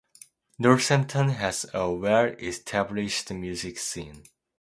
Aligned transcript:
Northampton 0.57 1.29
has 1.29 1.67
a 1.75 1.91
well-established 1.91 3.29
music 3.31 3.77
scene. 3.77 4.23